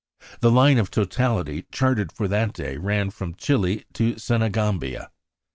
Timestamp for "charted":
1.71-2.11